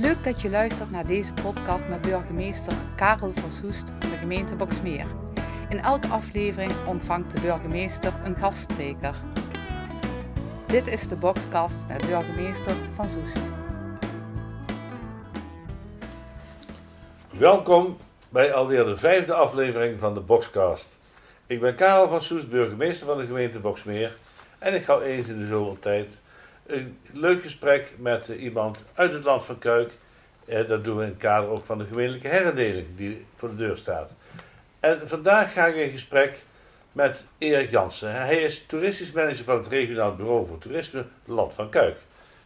[0.00, 4.54] Leuk dat je luistert naar deze podcast met burgemeester Karel van Soest van de gemeente
[4.54, 5.06] Boksmeer.
[5.68, 9.14] In elke aflevering ontvangt de burgemeester een gastspreker.
[10.66, 13.38] Dit is de Boxcast met burgemeester van Soest.
[17.38, 17.96] Welkom
[18.28, 20.98] bij alweer de vijfde aflevering van de Boxcast.
[21.46, 24.16] Ik ben Karel van Soest, burgemeester van de gemeente Boksmeer.
[24.58, 26.20] En ik hou eens in de zoveel tijd
[26.68, 29.92] een leuk gesprek met iemand uit het land van Kuik.
[30.44, 33.54] Eh, dat doen we in het kader ook van de gemeentelijke herindeling die voor de
[33.54, 34.14] deur staat.
[34.80, 36.42] En vandaag ga ik in gesprek
[36.92, 38.12] met Erik Jansen.
[38.12, 41.96] Hij is toeristisch manager van het regionaal bureau voor toerisme Land van Kuik.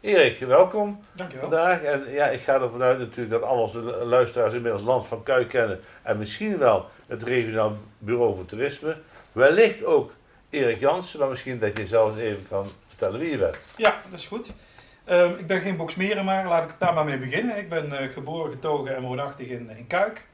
[0.01, 1.48] Erik, welkom Dankjewel.
[1.48, 1.82] vandaag.
[1.82, 5.48] En ja, ik ga ervan uit natuurlijk dat al onze luisteraars inmiddels Land van Kuik
[5.48, 5.80] kennen.
[6.02, 8.96] En misschien wel het regionaal bureau voor toerisme.
[9.32, 10.12] Wellicht ook
[10.51, 12.66] Erik Jansen, maar misschien dat je zelf even kan
[13.11, 13.51] wie je.
[13.77, 14.52] Ja, dat is goed.
[15.05, 17.56] Ehm, ik ben geen boksmeren, maar laat ik daar maar mee beginnen.
[17.56, 20.30] Ik ben eh, geboren, getogen en woonachtig in, in Kuik.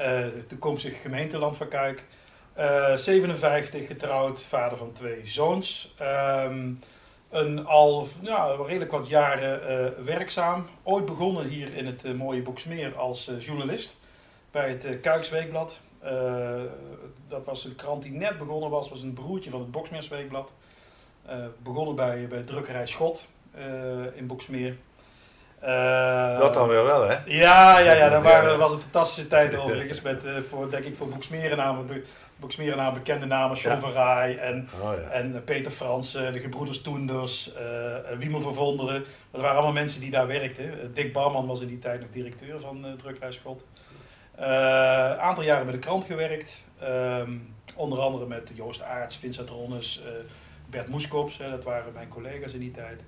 [0.00, 2.04] Uh, toekomstig gemeenteland van Kuik.
[2.52, 5.94] Eh, 57, getrouwd, vader van twee zoons.
[5.98, 6.72] Ehm,
[7.30, 10.66] een al ja, redelijk wat jaren eh, werkzaam.
[10.82, 13.96] Ooit begonnen hier in het eh, mooie Boksmeer als eh, journalist
[14.50, 15.80] bij het Kuiksweekblad.
[17.26, 20.52] Dat was een krant die net begonnen was, was een broertje van het Boksmeersweekblad.
[21.28, 23.28] Uh, begonnen bij, bij drukkerij Schot
[24.14, 24.76] in Boksmeer.
[26.38, 27.16] dat dan weer wel, hè?
[27.24, 30.00] Ja, ja, ja dat waren, was een fantastische tijd overigens.
[30.10, 31.08] Met, voor, denk ik voor
[32.92, 33.80] bekende namen, Sean ja.
[33.80, 35.08] van Rij en, Oh, ja.
[35.08, 39.04] en Peter Frans, de gebroeders Toenders, uh, Wiemel van Vonderen.
[39.30, 40.94] Dat waren allemaal mensen die daar werkten.
[40.94, 43.64] Dick Barman was in die tijd nog directeur van Drukkerij Schot.
[44.36, 46.64] Een aantal jaren bij de krant gewerkt.
[46.82, 50.02] Um, onder andere met Joost Aarts, Vincent Ronnes,
[50.70, 51.36] Bert Moeskops.
[51.38, 53.02] Dat waren mijn collega's in die tijd.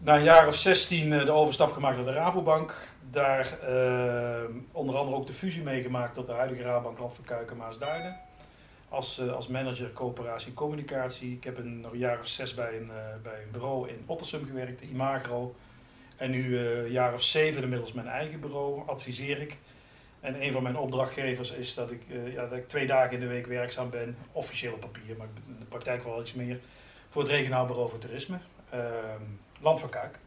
[0.00, 2.88] Na een jaar of 16 uh, de overstap gemaakt naar de Rabobank.
[3.10, 3.58] Daar
[4.72, 8.20] onder andere ook de fusie meegemaakt tot de huidige Rabobank Land van Kuiken Maasduinen.
[8.88, 11.32] Als, als manager coöperatie communicatie.
[11.32, 12.90] Ik heb een, nog een jaar of zes bij een,
[13.22, 15.54] bij een bureau in Ottersum gewerkt, Imagro.
[16.16, 19.56] En nu een jaar of zeven inmiddels mijn eigen bureau, adviseer ik.
[20.20, 23.20] En een van mijn opdrachtgevers is dat ik, uh, ja, dat ik twee dagen in
[23.20, 26.58] de week werkzaam ben, officieel op papier, maar in de praktijk wel iets meer,
[27.08, 28.38] voor het regionaal bureau voor toerisme,
[28.74, 28.80] uh,
[29.60, 30.18] Land van Kuik.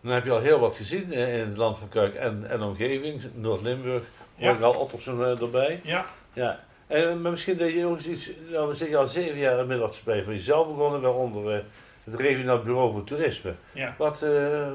[0.00, 3.22] Dan heb je al heel wat gezien in het Land van Kuik en, en omgeving,
[3.34, 4.02] Noord-Limburg,
[4.38, 5.80] hoor ik al Ottersen uh, erbij.
[5.82, 6.04] Ja.
[6.32, 6.64] ja.
[6.86, 10.24] En, maar misschien dat je ook iets, nou, we zeggen al zeven jaar inmiddels bij
[10.24, 11.64] van jezelf begonnen, waaronder
[12.04, 13.54] het regionaal bureau voor toerisme.
[13.72, 13.94] Ja.
[13.98, 14.26] Wat,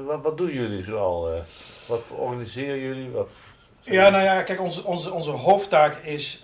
[0.06, 1.42] wat, wat doen jullie zoal?
[1.88, 3.10] wat organiseren jullie?
[3.10, 3.40] Wat,
[3.82, 6.40] ja, nou ja, kijk, onze, onze, onze hoofdtaak is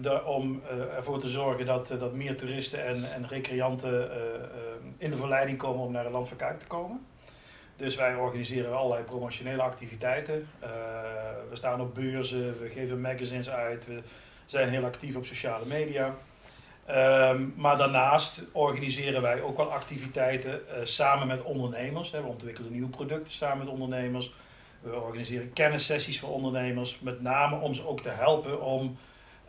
[0.00, 4.08] de, om uh, ervoor te zorgen dat, uh, dat meer toeristen en, en recreanten uh,
[4.98, 7.06] in de verleiding komen om naar het land van Kuik te komen.
[7.76, 10.48] Dus wij organiseren allerlei promotionele activiteiten.
[11.50, 14.00] we staan op beurzen, we geven magazines uit, we
[14.46, 16.14] zijn heel actief op sociale media.
[16.90, 22.10] Um, maar daarnaast organiseren wij ook wel activiteiten samen met ondernemers.
[22.10, 22.22] Hè.
[22.22, 24.32] We ontwikkelen nieuwe producten samen met ondernemers.
[24.80, 28.96] We organiseren kennissessies voor ondernemers, met name om ze ook te helpen om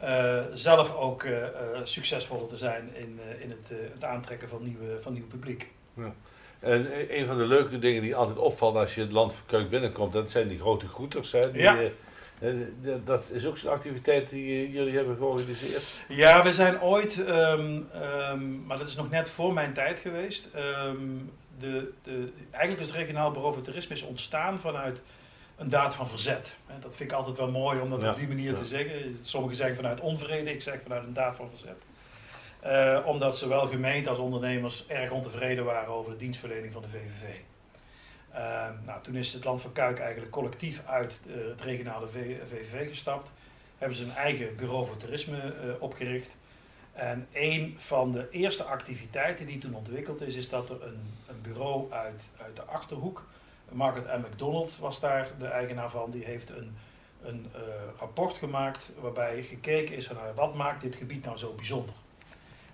[0.04, 1.48] uh, zelf ook uh, uh,
[1.84, 5.68] succesvoller te zijn in, in het, het, aantrekken van, nieuwe, van nieuw publiek.
[5.94, 6.14] Ja.
[6.60, 9.70] En een van de leuke dingen die altijd opvalt als je het land van Kuik
[9.70, 11.32] binnenkomt, dat zijn die grote groeters.
[11.32, 11.52] Hè?
[11.52, 11.78] Die, ja.
[13.06, 16.04] dat is ook zo'n activiteit die jullie hebben georganiseerd.
[16.08, 17.90] Ja, we zijn ooit, um,
[18.32, 20.50] um, maar dat is nog net voor mijn tijd geweest.
[20.56, 25.02] Um, de, de, eigenlijk is het regionaal bureau voor toerisme is ontstaan vanuit
[25.58, 26.58] een daad van verzet.
[26.80, 28.58] Dat vind ik altijd wel mooi om dat ja, op die manier ja.
[28.58, 29.18] te zeggen.
[29.22, 31.78] Sommigen zeggen vanuit onvrede, ik zeg vanuit een daad van verzet.
[32.66, 37.40] Uh, omdat zowel gemeente als ondernemers erg ontevreden waren over de dienstverlening van de VVV.
[38.34, 42.88] Uh, nou, toen is het Land van Kuik eigenlijk collectief uit uh, het regionale VVV
[42.88, 43.32] gestapt.
[43.78, 46.36] Hebben ze een eigen bureau voor toerisme uh, opgericht.
[46.94, 51.42] En een van de eerste activiteiten die toen ontwikkeld is, is dat er een, een
[51.42, 53.26] bureau uit, uit de Achterhoek,
[53.72, 54.26] Margaret M.
[54.26, 56.78] McDonald was daar de eigenaar van, die heeft een,
[57.24, 57.62] een uh,
[58.00, 61.96] rapport gemaakt waarbij gekeken is naar wat maakt dit gebied nou zo bijzonder.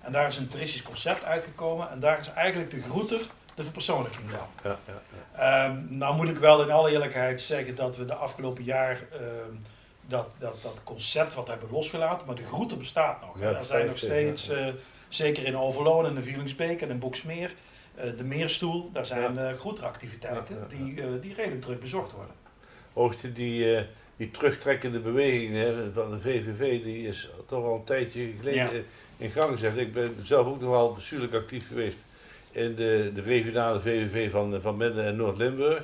[0.02, 3.22] En daar is een toeristisch concept uitgekomen en daar is eigenlijk de groeter
[3.56, 4.48] de verpersoonlijking van.
[4.64, 5.02] Ja, ja,
[5.38, 5.66] ja.
[5.66, 9.60] Um, nou moet ik wel in alle eerlijkheid zeggen dat we de afgelopen jaar um,
[10.08, 13.40] dat, dat, dat concept wat hebben losgelaten, maar de groete bestaat nog.
[13.40, 14.68] Ja, er zijn nog steeds, uh,
[15.10, 17.52] zeker in Overloon en de Vielingsbeek en in Boksmeer,
[17.98, 19.52] uh, de Meerstoel, daar zijn ja.
[19.52, 22.36] uh, groeteractiviteiten die, die redelijk druk bezocht worden.
[22.94, 23.86] Hoogste die,
[24.18, 28.86] die terugtrekkende beweging hè, van de VVV, die is toch al een tijdje geleden
[29.18, 29.78] in gang gezet.
[29.78, 32.06] Ik ben zelf ook nog wel bestuurlijk actief geweest
[32.52, 35.84] in de, de regionale VVV van, van Midden- en Noord-Limburg.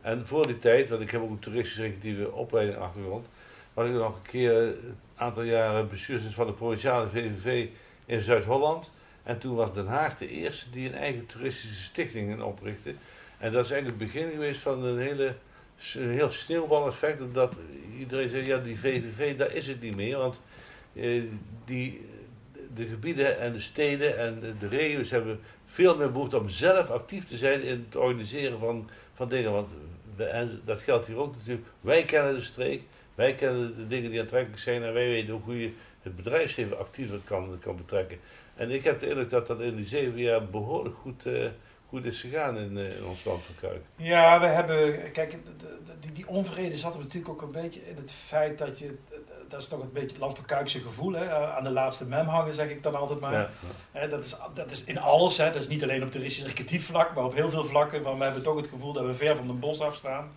[0.00, 3.26] En voor die tijd, want ik heb ook een toeristisch-recreatieve opleiding achtergrond,
[3.74, 7.68] was ik nog een keer een aantal jaren bestuurslid van de provinciale VVV
[8.06, 8.92] in Zuid-Holland.
[9.22, 12.94] En toen was Den Haag de eerste die een eigen toeristische stichting oprichtte.
[13.38, 15.34] En dat is eigenlijk het begin geweest van een, hele,
[15.94, 17.20] een heel sneeuwbaleffect.
[17.20, 17.58] Omdat
[17.98, 20.16] iedereen zei, ja die VVV, daar is het niet meer.
[20.16, 20.42] Want
[20.94, 21.22] eh,
[21.64, 22.08] die,
[22.74, 27.24] de gebieden en de steden en de, regio's hebben veel meer behoefte om zelf actief
[27.24, 29.52] te zijn in het organiseren van, van dingen.
[29.52, 29.70] Want
[30.64, 31.66] dat geldt hier ook natuurlijk.
[31.80, 32.82] Wij kennen de streek,
[33.14, 35.72] wij kennen de dingen die aantrekkelijk zijn en wij weten hoe je
[36.02, 38.18] het bedrijfsleven actiever kan, kan betrekken.
[38.54, 41.46] En ik heb de indruk dat dat in die zeven jaar behoorlijk goed, uh,
[41.88, 43.82] goed is gegaan in, uh, in, ons land van Kuik.
[43.96, 45.36] Ja, we hebben, kijk,
[46.00, 48.98] die, die onvrede zat er natuurlijk ook een beetje in het feit dat je,
[49.48, 51.30] dat is toch een beetje het land van Kuikse gevoel, hè?
[51.30, 53.32] aan de laatste mem hangen zeg ik dan altijd maar.
[53.32, 53.50] Ja,
[53.94, 54.06] ja.
[54.06, 55.50] dat, is, dat is in alles, hè?
[55.50, 58.02] dat is niet alleen op toeristisch recreatief vlak, maar op heel veel vlakken.
[58.02, 60.30] Van, we hebben toch het gevoel dat we ver van de bos afstaan.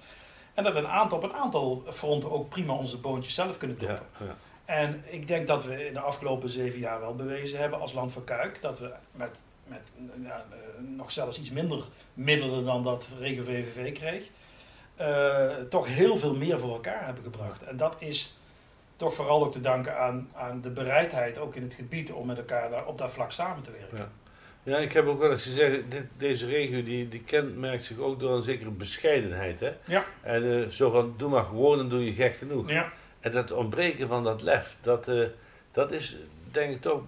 [0.56, 3.78] En dat we een aantal, op een aantal fronten ook prima onze boontjes zelf kunnen
[3.78, 4.06] toppen.
[4.20, 4.36] Ja,
[4.66, 8.12] en ik denk dat we in de afgelopen zeven jaar wel bewezen hebben als land
[8.12, 9.92] van Kuik dat we met, met
[10.24, 10.46] ja,
[10.78, 14.30] nog zelfs iets minder middelen dan dat Regen VVV kreeg,
[15.02, 17.64] uh, toch heel veel meer voor elkaar hebben gebracht.
[17.64, 18.38] En dat is
[18.96, 22.38] toch vooral ook te danken aan, aan de bereidheid, ook in het gebied, om met
[22.38, 24.12] elkaar daar, op dat vlak samen te werken.
[24.66, 24.78] Ja.
[24.78, 28.36] Ik heb ook wel eens gezegd, dit, deze regio die, die kenmerkt zich ook door
[28.36, 29.60] een zekere bescheidenheid.
[29.60, 29.72] Hè?
[29.86, 30.06] Ja.
[30.22, 32.70] En uh, zo van, doe maar gewoon en doe je gek genoeg.
[32.70, 32.92] Ja.
[33.20, 35.26] En dat ontbreken van dat lef, dat, uh,
[35.72, 36.18] dat is
[36.52, 37.02] denk ik toch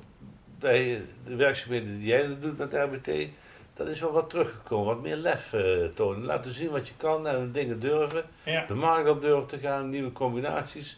[0.59, 3.29] bij de werkzaamheden die jij doet met RBT,
[3.73, 4.85] dat is wel wat teruggekomen.
[4.85, 6.25] Wat meer lef uh, tonen.
[6.25, 8.23] Laten zien wat je kan en dingen durven.
[8.43, 8.65] Ja.
[8.65, 10.97] De markt op durven te gaan, nieuwe combinaties.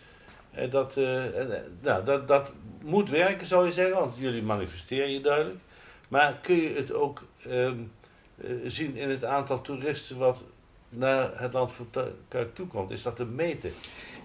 [0.69, 0.95] Dat,
[1.81, 5.59] nou, dat, dat moet werken zou je zeggen, want jullie manifesteren je duidelijk.
[6.09, 7.91] Maar kun je het ook um,
[8.65, 10.43] zien in het aantal toeristen wat
[10.89, 11.73] naar het land
[12.27, 12.91] Kuik toe komt?
[12.91, 13.73] Is dat te meten?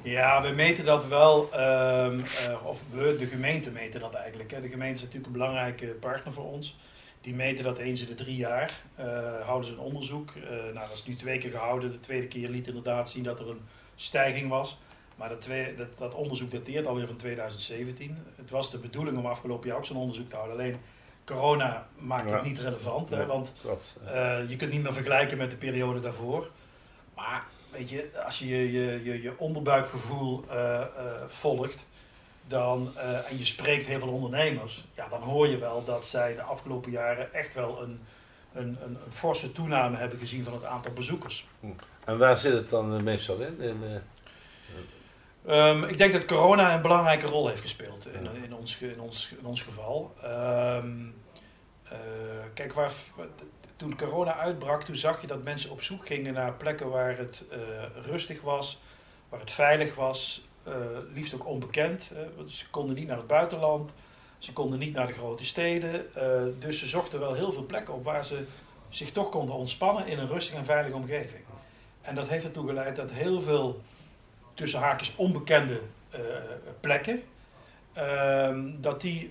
[0.02, 4.50] Ja, we meten dat wel, um, uh, of we, de gemeente meten dat eigenlijk.
[4.50, 4.60] Hè.
[4.60, 6.76] De gemeente is natuurlijk een belangrijke partner voor ons.
[7.20, 9.04] Die meten dat eens in de drie jaar, uh,
[9.44, 10.34] houden ze een onderzoek.
[10.50, 11.90] Nou, dat is nu twee keer gehouden.
[11.90, 13.60] De tweede keer liet inderdaad zien dat er een
[13.94, 14.78] stijging was.
[15.16, 18.18] Maar dat, twee, dat, dat onderzoek dateert alweer van 2017.
[18.36, 20.56] Het was de bedoeling om afgelopen jaar ook zo'n onderzoek te houden.
[20.56, 20.76] Alleen
[21.24, 22.34] corona maakt ja.
[22.34, 23.10] het niet relevant.
[23.10, 23.52] Hè, want
[24.48, 26.50] je kunt niet meer vergelijken met de periode daarvoor.
[27.14, 30.84] Maar weet je, als je je, je, je onderbuikgevoel uh, uh,
[31.26, 31.84] volgt
[32.46, 32.96] dan,
[33.28, 36.90] en je spreekt heel veel ondernemers, ja, dan hoor je wel dat zij de afgelopen
[36.90, 38.00] jaren echt wel een,
[38.52, 41.46] een, een, een forse toename hebben gezien van het aantal bezoekers.
[42.04, 43.60] En waar zit het dan meestal in?
[43.60, 44.02] in
[45.48, 49.34] um, ik denk dat corona een belangrijke rol heeft gespeeld in, in, ons, in, ons,
[49.38, 50.14] in ons geval.
[50.24, 51.14] Um,
[52.54, 52.92] kijk, waar,
[53.76, 57.42] toen corona uitbrak, toen zag je dat mensen op zoek gingen naar plekken waar het
[57.52, 57.58] uh,
[58.06, 58.80] rustig was,
[59.28, 60.74] waar het veilig was, uh,
[61.14, 62.12] liefst ook onbekend.
[62.48, 63.92] Ze konden niet naar het buitenland,
[64.38, 66.06] ze konden niet naar de grote steden.
[66.58, 68.44] dus ze zochten wel heel veel plekken op waar ze
[68.88, 71.44] zich toch konden ontspannen in een rustige en veilige omgeving.
[72.00, 73.82] En dat heeft ertoe geleid dat heel veel
[74.54, 75.80] tussen haakjes onbekende
[76.80, 77.22] plekken,
[77.92, 79.30] ehm, dat die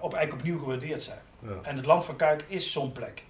[0.00, 1.18] op, eigenlijk opnieuw gewaardeerd zijn.
[1.38, 1.54] Ja.
[1.62, 3.24] En het Land van Kuik is zo'n plek.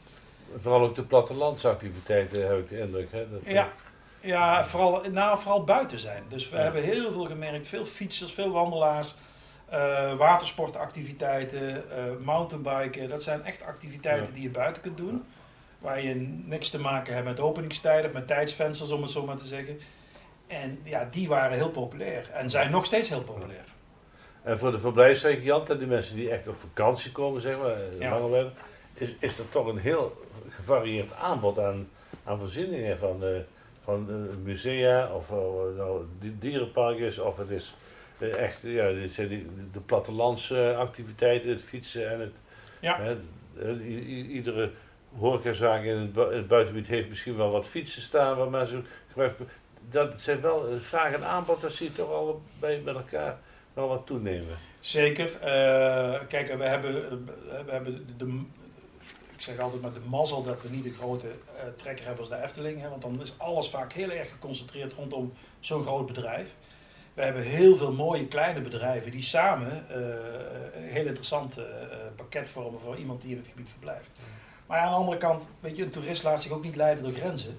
[0.60, 3.12] Vooral ook de plattelandsactiviteiten heb ik de indruk.
[3.12, 3.30] Hè?
[3.30, 3.72] Dat, ja,
[4.20, 6.22] ja vooral, nou, vooral buiten zijn.
[6.28, 6.62] Dus we ja.
[6.62, 7.68] hebben heel veel gemerkt.
[7.68, 9.14] Veel fietsers, veel wandelaars.
[10.16, 11.84] Watersportactiviteiten,
[12.20, 13.08] mountainbiken.
[13.08, 14.32] Dat zijn echt activiteiten ja.
[14.32, 15.24] die je buiten kunt doen.
[15.78, 16.14] Waar je
[16.44, 19.80] niks te maken hebt met openingstijden of met tijdsvensters, om het zo maar te zeggen.
[20.46, 22.30] En ja, die waren heel populair.
[22.32, 23.64] En zijn nog steeds heel populair.
[24.42, 28.20] En voor de verblijfsrecreanten, die mensen die echt op vakantie komen, zeg maar, ja.
[28.20, 28.52] hebben,
[28.94, 31.88] is, is er toch een heel gevarieerd aanbod aan,
[32.24, 33.36] aan voorzieningen van, uh,
[33.82, 35.36] van uh, musea of uh,
[35.76, 37.74] nou, dierenparkjes of het is
[38.18, 42.34] echt ja, dit zijn die, de plattelandsactiviteiten, het fietsen en het.
[42.80, 43.16] Ja.
[44.28, 44.70] iedere
[45.18, 48.86] horecazaak in het, bu het buitengebied heeft misschien wel wat fietsen staan waar mensen
[49.90, 53.38] Dat zijn wel vraag en aanbod, dat zie je toch al bij met elkaar
[53.74, 54.56] wel wat toenemen.
[54.80, 55.28] Zeker.
[56.28, 57.24] kijk, we hebben,
[57.64, 58.44] we hebben de,
[59.36, 62.32] ik zeg altijd met de mazzel dat we niet de grote uh, trekker hebben als
[62.32, 62.80] de Efteling.
[62.80, 66.56] Hè, want dan is alles vaak heel erg geconcentreerd rondom zo'n groot bedrijf.
[67.14, 69.96] We hebben heel veel mooie kleine bedrijven die samen uh,
[70.74, 71.64] een heel interessant uh,
[72.16, 74.10] pakket vormen voor iemand die in het gebied verblijft.
[74.66, 77.04] Maar ja, aan de andere kant, weet je, een toerist laat zich ook niet leiden
[77.04, 77.58] door grenzen.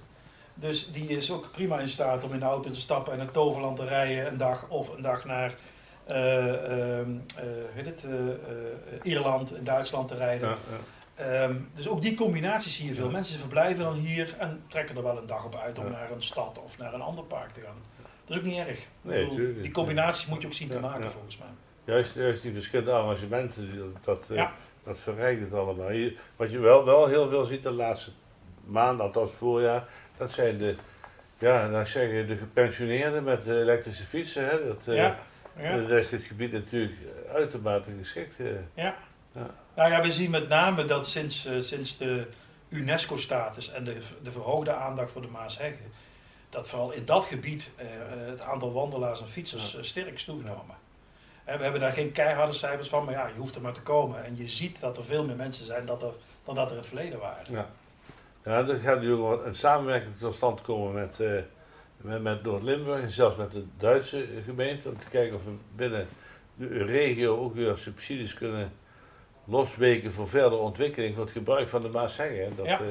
[0.59, 3.31] Dus die is ook prima in staat om in de auto te stappen en naar
[3.31, 5.55] Toverland te rijden een dag of een dag naar
[6.11, 7.07] uh, uh,
[7.73, 8.05] het,
[9.03, 10.49] Ierland en Duitsland te rijden.
[10.49, 10.77] Ja, ja.
[11.17, 13.09] Ehm, dus ook die combinatie zie je veel.
[13.09, 16.23] Mensen verblijven dan hier en trekken er wel een dag op uit om naar een
[16.23, 17.75] stad of naar een ander park te gaan.
[18.25, 18.87] Dat is ook niet erg.
[19.01, 19.61] Nee, bedoel, tuurlijk.
[19.61, 21.47] die combinaties moet je ook zien te maken volgens mij.
[21.83, 24.49] Juist, juist die verschillende arrangementen, dat, eh,
[24.83, 25.91] dat verrijkt het allemaal.
[26.35, 28.11] Wat je wel, wel heel veel ziet de laatste
[28.65, 29.87] maanden, althans voorjaar,
[30.17, 30.75] dat zijn de,
[31.37, 34.45] ja, dan zeggen de gepensioneerden met de elektrische fietsen.
[34.49, 35.17] Hè, dat, eh, ja,
[35.59, 35.77] ja.
[35.77, 36.93] Daar is dit gebied natuurlijk
[37.33, 38.39] uitermate geschikt.
[38.39, 38.45] eh.
[38.73, 38.95] Ja.
[39.31, 39.49] Ja.
[39.75, 42.27] Nou ja, we zien met name dat sinds, eh, sinds de
[42.69, 45.91] UNESCO-status en de, de verhoogde aandacht voor de Maasheggen,
[46.49, 47.85] dat vooral in dat gebied eh,
[48.29, 50.75] het aantal wandelaars en fietsers sterk is toegenomen.
[51.43, 53.81] Hè, we hebben daar geen keiharde cijfers van, maar ja, je hoeft er maar te
[53.81, 54.25] komen.
[54.25, 56.11] En je ziet dat er veel meer mensen zijn dat er,
[56.45, 57.45] dan dat er in het verleden waren.
[57.53, 57.69] Ja.
[58.47, 61.31] Ja, er gaat nu ook een samenwerking tot stand komen met, eh,
[61.97, 64.89] met, met Noord-Limburg en zelfs met de Duitse gemeente.
[64.89, 66.07] Om te kijken of we binnen
[66.55, 68.71] de regio ook weer subsidies kunnen
[69.45, 72.55] losweken voor verdere ontwikkeling voor het gebruik van de Maasheggen.
[72.55, 72.79] Dat, Ja.
[72.79, 72.85] eh,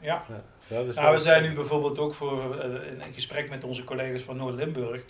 [0.00, 0.24] Ja.
[0.28, 0.42] ja,
[0.76, 3.84] dat is Nou, we zijn nu bijvoorbeeld ook voor, eh, in een gesprek met onze
[3.84, 5.02] collega's van Noord-Limburg,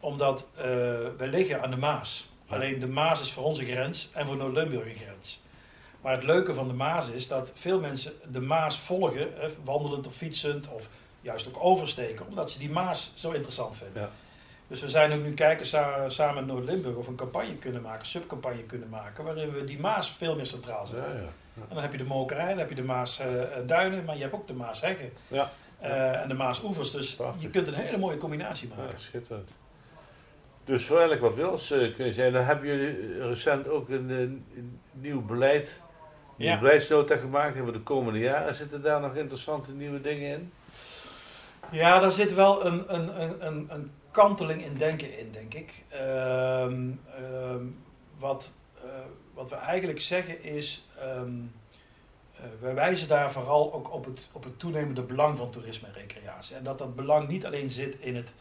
[0.00, 0.48] omdat
[1.16, 2.32] we liggen aan de Maas.
[2.48, 2.54] Ja.
[2.54, 5.40] Alleen de Maas is voor onze grens en voor Noord-Limburg een grens.
[6.04, 10.06] Maar het leuke van de Maas is dat veel mensen de Maas volgen, eh, wandelend
[10.06, 10.88] of fietsend, of
[11.20, 14.02] juist ook oversteken, omdat ze die Maas zo interessant vinden.
[14.02, 14.08] Ja.
[14.66, 18.00] Dus we zijn ook nu kijken sa- samen met Noord-Limburg of een campagne kunnen maken,
[18.00, 21.12] een subcampagne kunnen maken, waarin we die Maas veel meer centraal Ja, zetten.
[21.14, 21.62] ja.
[21.68, 24.46] En dan heb je de Mokerij, dan heb je de Maasduinen, maar je hebt ook
[24.46, 25.12] de Maasheggen.
[25.28, 25.50] Ja.
[25.78, 26.90] Eh, en de Maasoevers.
[26.90, 27.42] Dus Prachtig.
[27.42, 29.00] je kunt een hele mooie combinatie Ja, maken.
[29.00, 29.50] schitterend.
[30.64, 32.32] Dus voor elk wat wils eh, kun je zijn.
[32.32, 34.18] Dan hebben jullie recent ook een, eh,
[34.58, 35.80] een nieuw beleid,
[36.38, 36.58] een Ja.
[36.58, 38.54] beleidsnota gemaakt en voor de komende jaren.
[38.54, 40.52] Zitten daar nog interessante nieuwe dingen in?
[41.70, 45.84] Ja, daar zit wel een, een, een, een, een kanteling in denken in, denk ik.
[45.88, 47.64] Ehm, ehm,
[48.18, 48.52] wat,
[48.84, 48.90] eh,
[49.34, 51.30] wat we eigenlijk zeggen is, ehm
[52.36, 55.94] eh, wij wijzen daar vooral ook op het, op het toenemende belang van toerisme en
[55.94, 56.56] recreatie.
[56.56, 58.32] En dat dat belang niet alleen zit in het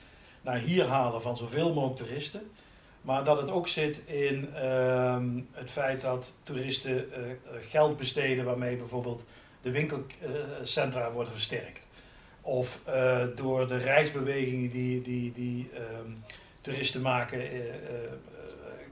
[0.41, 2.51] naar hier halen van zoveel mogelijk toeristen,
[3.03, 8.45] maar dat het ook zit in ehm, het feit dat toeristen eh, eh, geld besteden
[8.45, 9.25] waarmee bijvoorbeeld
[9.61, 11.81] de winkelcentra worden versterkt.
[12.41, 16.11] Of eh, door de reisbewegingen die, die, die ehm,
[16.63, 18.11] toeristen maken, eh, eh, eh,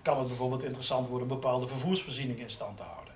[0.01, 3.13] kan het bijvoorbeeld interessant worden om bepaalde vervoersvoorzieningen in stand te houden.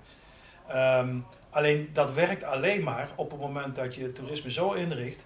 [0.68, 1.18] Ehm,
[1.50, 5.26] alleen dat werkt alleen maar op het moment dat je toerisme zo inricht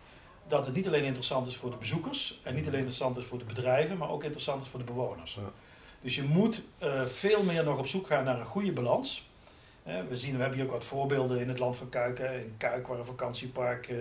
[0.49, 3.37] dat het niet alleen interessant is voor de bezoekers en niet alleen interessant is voor
[3.37, 5.33] de bedrijven, maar ook interessant is voor de bewoners.
[5.33, 5.41] Ja.
[6.01, 9.27] Dus je moet eh, veel meer nog op zoek gaan naar een goede balans.
[10.09, 12.17] We, zien, we hebben hier ook wat voorbeelden in het land van Kuik.
[12.17, 12.37] hè.
[12.39, 13.97] In Kuik, waar een vakantiepark eh,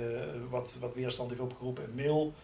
[0.48, 1.84] wat, wat weerstand heeft opgeroepen.
[1.84, 2.34] In Mil.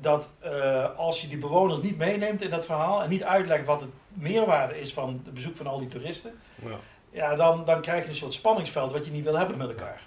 [0.00, 3.80] Dat eh, als je die bewoners niet meeneemt in dat verhaal en niet uitlegt wat
[3.80, 6.32] het meerwaarde is van het bezoek van al die toeristen,
[6.64, 6.76] Ja.
[7.10, 10.02] ja, dan, dan krijg je een soort spanningsveld wat je niet wil hebben met elkaar.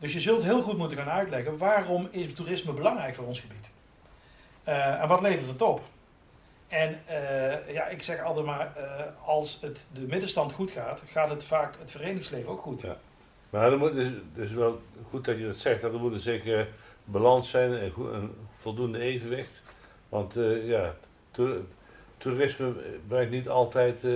[0.00, 3.70] Dus je zult heel goed moeten gaan uitleggen waarom is toerisme belangrijk voor ons gebied.
[4.64, 5.80] Eh, en wat levert het op?
[6.68, 11.30] En eh, ja, ik zeg altijd maar, eh, als het de middenstand goed gaat, gaat
[11.30, 12.80] het vaak het verenigingsleven ook goed.
[12.80, 12.96] Ja.
[13.50, 16.20] Maar er moet, dus, dus wel goed dat je dat zegt, dat er moet een
[16.20, 16.68] zekere
[17.04, 19.62] balans zijn en een voldoende evenwicht.
[20.08, 20.94] Want ja,
[21.30, 21.64] toer-
[22.16, 22.72] toerisme
[23.08, 24.06] brengt niet altijd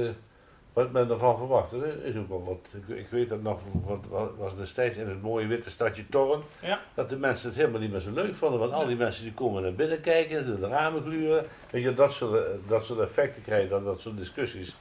[0.74, 1.72] wat men ervan verwacht.
[1.72, 5.22] Er is ook wel wat, ik, ik weet dat nog, wat, was destijds in het
[5.22, 6.80] mooie witte stadje Torren, Ja.
[6.94, 8.60] dat de mensen het helemaal niet meer zo leuk vonden.
[8.60, 11.44] Want al die mensen die komen naar binnen kijken, door de ramen gluren.
[11.70, 14.76] Weet je, dat soort, eh, dat soort effecten krijgen, dat, dat soort discussies.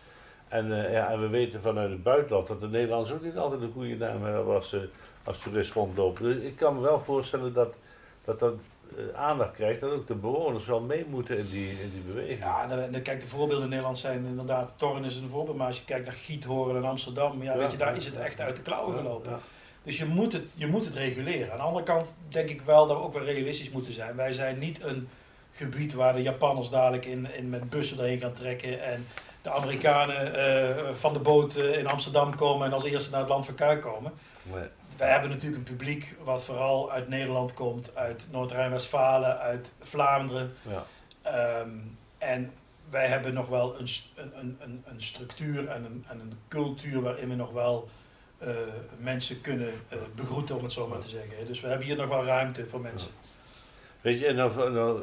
[0.47, 3.61] En, eh, ja, en we weten vanuit het buitenland dat de Nederlanders ook niet altijd
[3.61, 4.89] een goede naam hebben als, ze
[5.23, 6.23] als toerist rondlopen.
[6.23, 7.73] Dus ik kan me wel voorstellen dat
[8.25, 8.57] dat, dat eh,
[9.15, 12.39] aandacht krijgt, dat ook de bewoners wel mee moeten in die, in die beweging.
[12.39, 15.67] Ja, dan, dan kijk, de voorbeelden in Nederland zijn inderdaad, Torren is een voorbeeld, maar
[15.67, 18.39] als je kijkt naar Giethoorn en Amsterdam, ja, Ja, weet je, daar is het echt
[18.39, 19.31] uit de klauwen gelopen.
[19.31, 19.39] ja.
[19.83, 21.51] Dus je moet, het, je moet het reguleren.
[21.51, 24.15] Aan de andere kant denk ik wel dat we ook wel realistisch moeten zijn.
[24.15, 25.07] Wij zijn niet een
[25.51, 29.07] gebied waar de Japanners dadelijk in, in met bussen erheen gaan trekken en
[29.41, 33.29] de Amerikanen eh, van de boot eh, in Amsterdam komen en als eerste naar het
[33.29, 34.11] land van Kuik komen.
[34.41, 34.63] Nee.
[34.97, 40.53] Wij hebben natuurlijk een publiek wat vooral uit Nederland komt, uit Noord-Rijn-Westfalen, uit Vlaanderen.
[40.61, 40.83] Ja.
[41.21, 41.69] Ehm,
[42.17, 42.51] en
[42.89, 47.29] wij hebben nog wel een, een, een, een, structuur en een, en een cultuur waarin
[47.29, 47.89] we nog wel
[48.37, 48.49] eh,
[48.97, 51.45] mensen kunnen eh, begroeten, om het zo maar te zeggen.
[51.47, 53.11] Dus we hebben hier nog wel ruimte voor mensen.
[54.01, 55.01] Weet je, en nou, nou,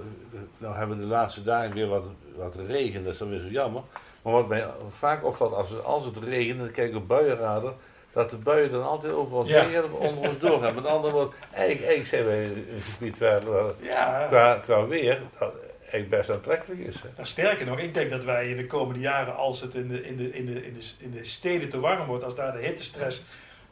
[0.59, 2.07] nou hebben we de laatste dagen weer wat,
[2.37, 3.83] wat regen, dat is dan weer zo jammer.
[4.23, 7.75] Maar wat mij vaak opvalt, als het, als het regent, en ik kijk op buienradar,
[8.13, 9.65] dat de buien dan altijd over ons Ja.
[9.65, 10.75] heen of onder ons door gaan.
[10.75, 15.21] Met andere woorden, eigenlijk, eigenlijk zijn wij een gebied waar, waar Ja, qua, qua weer
[15.39, 16.95] dat eigenlijk best aantrekkelijk is.
[16.95, 17.09] Hè.
[17.15, 20.03] Nou, sterker nog, ik denk dat wij in de komende jaren, als het in de,
[20.03, 22.59] in de, in de, in de, in de steden te warm wordt, als daar de
[22.67, 23.23] hittestress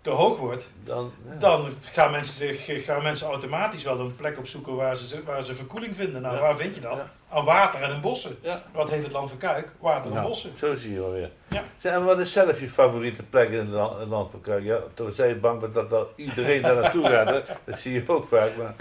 [0.00, 1.35] te hoog wordt, Dan, ja.
[1.38, 5.55] dan gaan mensen, zich, gaan mensen automatisch wel een plek opzoeken waar ze, waar ze
[5.55, 6.23] verkoeling vinden.
[6.23, 6.40] Nou, Ja.
[6.40, 6.97] waar vind je dat?
[6.97, 7.11] Ja.
[7.31, 8.38] Aan water en in bossen.
[8.43, 8.62] Ja.
[8.73, 9.73] Wat heeft het land van Kuik?
[9.81, 10.52] Water en bossen.
[10.59, 11.31] Zo zie je wel weer.
[11.49, 11.62] Ja.
[11.78, 14.64] Zeg, En wat is zelf je favoriete plek in het land, van Kuik?
[14.64, 17.28] Ja, toen zei je bang bent dat, dat iedereen daar naartoe gaat.
[17.28, 17.40] Hè?
[17.67, 18.50] Dat zie je ook vaak.
[18.57, 18.75] Maar,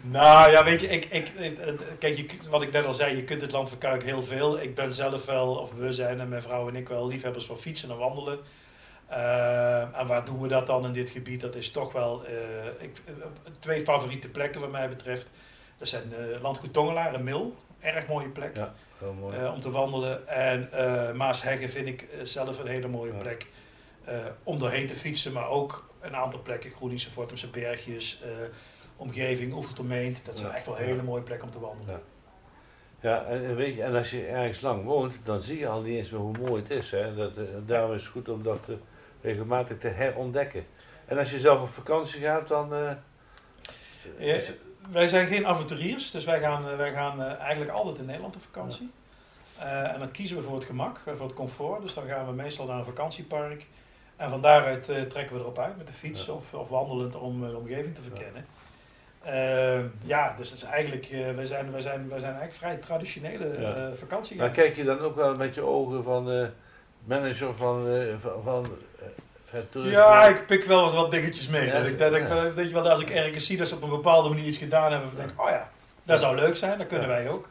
[0.00, 1.58] Nou ja, weet je, ik, ik, ik-
[1.98, 4.60] kijk, je, wat ik net al zei, je kunt het land van Kuik heel veel.
[4.60, 7.56] Ik ben zelf wel, of we zijn en mijn vrouw en ik wel, liefhebbers van
[7.56, 8.38] fietsen en wandelen.
[9.10, 11.40] Eh, en waar doen we dat dan in dit gebied?
[11.40, 12.34] Dat is toch wel eh,
[12.78, 13.12] ik, eh,
[13.58, 15.26] twee favoriete plekken wat mij betreft.
[15.78, 18.74] Dat zijn eh, Landgoed Tongelaar en Mil, erg mooie plek Ja.
[18.98, 19.46] heel mooi.
[19.48, 20.28] om te wandelen.
[20.28, 20.68] En
[21.16, 23.18] Maasheggen vind ik zelf een hele mooie Ja.
[23.18, 23.46] plek
[24.42, 25.32] om doorheen te fietsen.
[25.32, 28.22] Maar ook een aantal plekken, Groeningse, Vortemse Bergjes,
[28.96, 30.24] omgeving, Oevertermeent.
[30.24, 30.56] Dat zijn Ja.
[30.56, 31.94] echt wel hele mooie plekken om te wandelen.
[31.94, 32.00] Ja.
[33.02, 35.96] Ja, en, weet je, en als je ergens lang woont, dan zie je al niet
[35.96, 36.90] eens meer hoe mooi het is.
[36.90, 37.14] Hè?
[37.14, 37.32] Dat,
[37.66, 38.74] daarom is het goed om dat eh,
[39.22, 40.66] regelmatig te herontdekken.
[41.06, 42.74] En als je zelf op vakantie gaat, dan.
[42.74, 42.90] eh,
[44.18, 44.50] Ja, het-
[44.90, 48.36] wij zijn geen avonturiers, dus wij gaan, eh, wij gaan eh, eigenlijk altijd in Nederland
[48.36, 48.90] op vakantie.
[49.58, 51.82] En dan kiezen we voor het gemak, voor het comfort.
[51.82, 53.66] Dus dan gaan we meestal naar een vakantiepark.
[54.16, 56.32] En van daaruit trekken we erop uit met de fiets Ja.
[56.32, 58.46] of, of wandelend om de omgeving te verkennen.
[59.24, 63.60] Ja, ja dus dat is eigenlijk, wij, zijn, wij, zijn, wij zijn eigenlijk vrij traditionele
[63.60, 64.36] Ja.
[64.36, 66.50] maar kijk je dan ook wel met je ogen van
[67.04, 67.86] manager van,
[68.20, 68.66] van, van
[69.52, 69.90] eh?
[69.90, 71.66] Ja, ik pik wel eens wat dingetjes mee.
[71.66, 72.44] Ja, dat ik, dat ik, ja.
[72.44, 74.58] eh, weet je wel, als ik ergens zie dat ze op een bepaalde manier iets
[74.58, 75.70] gedaan hebben, dan denk ik, oh ja,
[76.02, 77.48] dat zou leuk zijn, dat kunnen wij ook.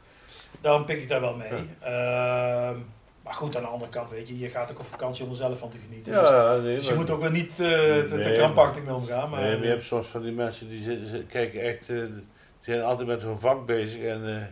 [0.61, 1.69] Dan pik ik daar wel mee.
[1.79, 2.77] Ehm,
[3.23, 5.35] maar goed, aan de andere kant, weet je, je gaat ook op vakantie om er
[5.35, 6.13] zelf van te genieten.
[6.13, 6.29] Dus,
[6.63, 9.29] nee, dus je moet ook wel niet eh, te, krampachtig mee omgaan.
[9.29, 12.23] Maar, nee, maar je hebt soms van die mensen die ze kijken echt, eh, die
[12.59, 14.43] zijn altijd met zo'n vak bezig en eh,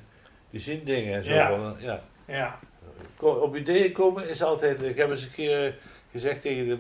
[0.49, 1.31] die zien dingen en zo.
[1.31, 1.49] Ja.
[1.49, 1.93] Van, eh,
[2.25, 2.59] ja.
[3.19, 4.81] Op ideeën komen is altijd.
[4.81, 5.75] Ik heb eens een keer
[6.11, 6.77] gezegd tegen de,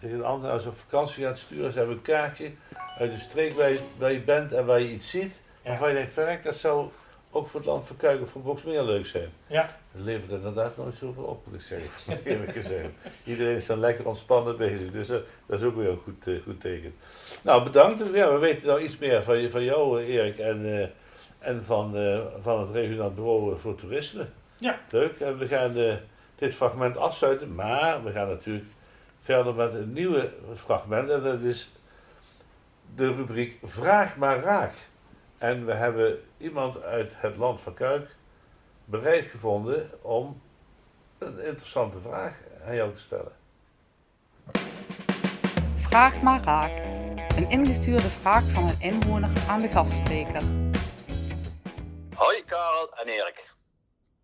[0.00, 2.50] tegen de ander, als op vakantie gaat sturen, ze hebben een kaartje
[2.98, 5.40] uit de streek waar je, waar je bent en waar je iets ziet.
[5.62, 5.68] Ja.
[5.70, 6.90] Waarvan je denkt, verrek, dat zou
[7.30, 9.28] ook voor het land van Kuik of voor Boksmeer leuk zijn.
[9.46, 11.90] ja, Dat levert inderdaad nooit zoveel op, moet ik zeggen.
[12.32, 12.88] Eerlijk gezegd.
[13.24, 16.34] Iedereen is dan lekker ontspannen bezig, dus eh, dat is ook weer een goed, eh,
[16.42, 16.94] goed teken.
[17.42, 18.04] Nou, bedankt.
[18.12, 20.90] Ja, we weten nou iets meer van, van jou, eh, Erik, en,
[21.38, 21.96] en van,
[22.40, 24.26] van het regionaal bureau voor toerisme.
[24.56, 24.78] Ja.
[24.90, 25.20] Leuk.
[25.20, 25.98] En we gaan
[26.34, 28.64] dit fragment afsluiten, maar we gaan natuurlijk
[29.20, 31.10] verder met een nieuwe fragment.
[31.10, 31.70] En dat is
[32.94, 34.74] de rubriek Vraag maar raak.
[35.38, 38.16] En we hebben iemand uit het land van Kuik
[38.84, 40.42] bereid gevonden om
[41.18, 43.32] een interessante vraag aan jou te stellen.
[45.76, 46.78] Vraag maar raak.
[47.36, 50.42] Een ingestuurde vraag van een inwoner aan de gastspreker.
[52.14, 53.50] Hoi Karel en Erik.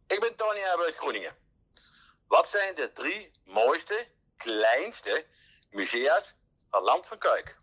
[0.06, 1.32] Ik ben Tony uit Groeningen.
[2.26, 4.06] Wat zijn de drie mooiste,
[4.44, 5.24] kleinste
[5.70, 6.34] musea's
[6.70, 7.56] van Land van Kuik?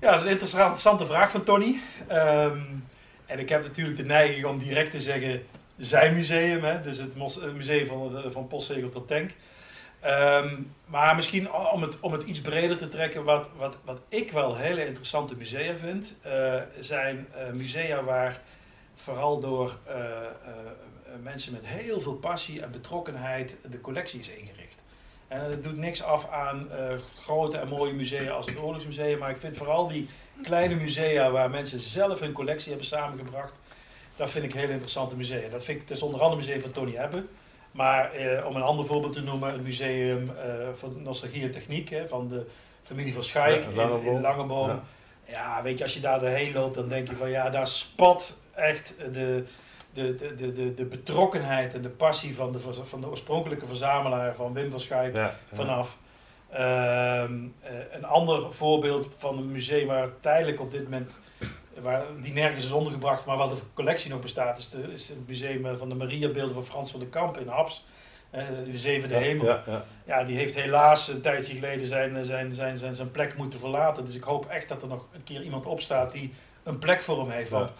[0.00, 1.80] ja, dat is een interessante vraag van Tony.
[2.08, 2.60] Ehm,
[3.26, 6.80] en ik heb natuurlijk de neiging om direct te zeggen zijn museum, hè?
[6.80, 7.14] dus het
[7.54, 9.30] museum van, de- van postzegel tot tank.
[10.00, 14.32] Ehm, maar misschien om het, om het iets breder te trekken, wat, wat, wat ik
[14.32, 18.40] wel hele interessante musea vind, eh, zijn eh, musea waar
[18.94, 24.28] vooral door eh, eh, eh, mensen met heel veel passie en betrokkenheid de collectie is
[24.28, 24.80] ingericht.
[25.32, 29.30] En het doet niks af aan eh, grote en mooie musea als het Oorlogsmuseum, maar
[29.30, 30.08] ik vind vooral die
[30.42, 33.58] kleine musea waar mensen zelf hun collectie hebben samengebracht,
[34.16, 35.48] dat vind ik heel interessante musea.
[35.50, 37.24] Dat vind ik dus onder andere het museum van Tony Ebbe.
[37.70, 41.88] Maar eh, om een ander voorbeeld te noemen, het museum eh, voor Nostalgie en Techniek
[41.88, 42.46] hè, van de
[42.82, 44.14] familie van Schaik Ja, in, Langeboom.
[44.14, 44.68] in Langeboom.
[44.68, 44.82] Ja.
[45.26, 45.62] Ja.
[45.62, 48.94] weet je, als je daar doorheen loopt, dan denk je van ja, daar spat echt
[49.12, 49.44] de,
[49.92, 54.34] de, de, de, de, de betrokkenheid en de passie van de, van de oorspronkelijke verzamelaar
[54.34, 55.98] van Wim van Ja, vanaf.
[56.50, 61.18] Ehm, eh, een ander voorbeeld van een museum waar tijdelijk op dit moment,
[61.78, 65.28] waar, die nergens is ondergebracht, maar wat de collectie nog bestaat, is, de, is het
[65.28, 67.84] museum eh, van de Mariabeelden van Frans van den Kamp in Haps.
[68.30, 69.46] Eh, de Zevende Ja, Hemel.
[69.46, 69.84] Ja, ja.
[70.06, 74.04] Ja, die heeft helaas een tijdje geleden zijn, zijn, zijn, zijn, zijn plek moeten verlaten.
[74.04, 77.18] Dus ik hoop echt dat er nog een keer iemand opstaat die een plek voor
[77.18, 77.50] hem heeft.
[77.50, 77.72] Want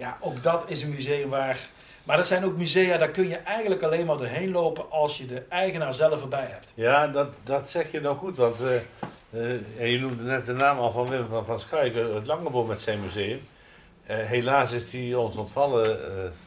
[0.00, 1.68] ja, ook dat is een museum waar...
[2.04, 5.26] Maar dat zijn ook musea, daar kun je eigenlijk alleen maar doorheen lopen als je
[5.26, 6.72] de eigenaar zelf erbij hebt.
[6.74, 10.78] Ja, dat, dat zeg je nou goed, want eh, eh, je noemde net de naam
[10.78, 13.40] al van Wim van, van het Langeboom met zijn museum.
[14.06, 15.98] Eh, helaas is die ons ontvallen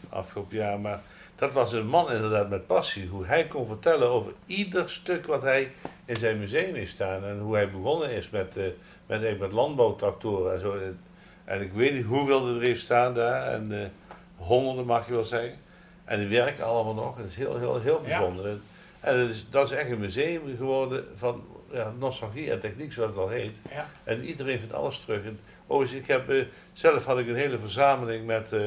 [0.09, 1.01] afgelopen jaar, maar
[1.35, 3.07] dat was een man inderdaad met passie.
[3.07, 5.71] Hoe hij kon vertellen over ieder stuk wat hij
[6.05, 7.25] in zijn museum heeft staan.
[7.25, 8.57] En hoe hij begonnen is met,
[9.05, 10.77] met, met landbouwtractoren en zo.
[11.45, 13.47] En ik weet niet hoeveel er heeft staan daar.
[13.53, 13.87] En eh,
[14.35, 15.57] honderden mag je wel zeggen.
[16.05, 17.17] En die werken allemaal nog.
[17.17, 18.07] Het is heel, heel, heel Ja.
[18.17, 18.57] bijzonder.
[18.99, 23.11] En het is, dat is echt een museum geworden van ja, nostalgie en techniek, zoals
[23.11, 23.59] het al heet.
[23.71, 23.89] Ja.
[24.03, 25.23] En iedereen vindt alles terug.
[25.23, 28.61] En, overigens, ik heb, eh, zelf had ik een hele verzameling met eh,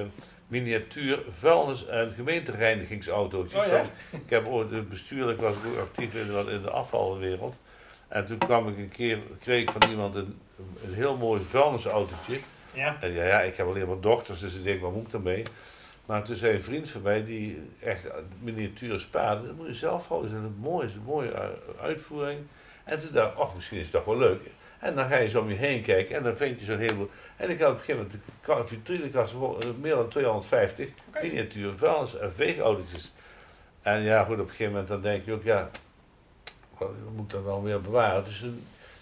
[0.46, 3.64] miniatuur vuilnis- en gemeentereinigingsautootjes.
[3.64, 3.82] Oh, ja?
[4.10, 7.58] Ik heb ooit bestuurlijk was ik ook actief in de, in de afvalwereld.
[8.08, 10.38] En toen kwam ik een keer, kreeg ik van iemand een,
[10.84, 12.38] een heel mooi vuilnisautootje.
[12.76, 12.96] Ja.
[13.00, 15.44] En ja, ja, ik heb alleen maar dochters, dus ik denk, wat moet ik daarmee?
[16.06, 18.06] Maar toen zei een vriend van mij, die echt
[18.40, 22.40] miniaturen spaarde, dat moet je zelf houden, dat is een mooie, een mooie uh, uitvoering.
[22.84, 24.40] En toen dacht ik, oh, misschien is het toch wel leuk.
[24.78, 27.10] En dan ga je zo om je heen kijken en dan vind je zo'n heleboel.
[27.36, 31.22] En ik had op een gegeven moment de ka- vitrinekast eh, meer dan 250 Oké.
[31.22, 33.12] miniatuur vuilnis- en veegautootjes.
[33.82, 35.70] En ja, goed, op een gegeven moment dan denk je ook, ja,
[36.78, 38.24] wat moet ik dan wel weer bewaren?
[38.24, 38.44] Dus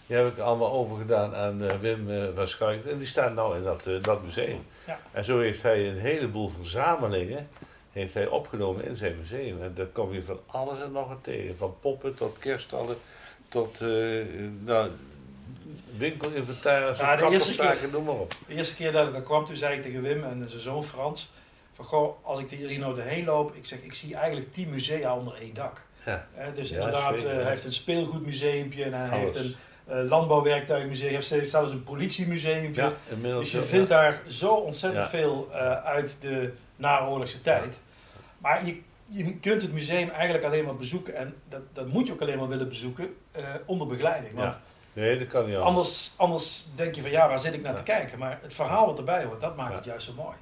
[0.07, 2.87] die heb ik allemaal overgedaan aan eh, Wim eh, van Schuik.
[2.87, 4.67] En die staan nou in dat, eh, dat museum.
[4.87, 4.99] Ja.
[5.12, 7.49] En zo heeft hij een heleboel verzamelingen
[7.93, 9.62] heeft hij opgenomen in zijn museum.
[9.62, 11.57] En daar kom je van alles en nog wat tegen.
[11.57, 12.97] Van poppen tot kerststallen
[13.49, 13.81] tot
[14.64, 14.90] nou,
[15.97, 18.35] winkelinventaris, Ja, de eerste kapperszaken, noem maar op.
[18.47, 20.85] De eerste keer dat ik daar kwam, toen zei ik tegen Wim en zijn zoon
[20.85, 21.31] Frans,
[21.73, 25.17] van goh, als ik hier nou doorheen loop, ik zeg, ik zie eigenlijk tien musea
[25.17, 25.83] onder één dak.
[26.07, 26.27] Ja.
[26.55, 29.21] Dus Ja, inderdaad, zeker, hij heeft een speelgoedmuseumpje en hij Alles.
[29.21, 29.55] heeft een
[29.87, 31.85] eh, landbouwwerktuigmuseum, hij heeft zelfs een.
[32.75, 33.42] Ja, inmiddels.
[33.44, 33.64] Dus je ja.
[33.64, 35.11] vindt daar zo ontzettend Ja.
[35.11, 37.79] veel eh, uit de naoorlogse tijd.
[38.38, 42.12] Maar je, je kunt het museum eigenlijk alleen maar bezoeken, en dat, dat moet je
[42.12, 44.35] ook alleen maar willen bezoeken, eh, onder begeleiding.
[44.35, 44.61] Want Ja.
[44.92, 45.66] Nee, dat kan niet anders.
[45.77, 47.79] anders, anders denk je van ja, waar zit ik naar Ja.
[47.79, 48.18] te kijken?
[48.18, 49.77] Maar het verhaal wat erbij hoort, dat maakt Ja.
[49.77, 50.37] het juist zo mooi.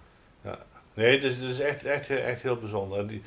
[0.95, 2.99] Nee, het is, het is echt, echt, echt heel bijzonder.
[2.99, 3.23] En die,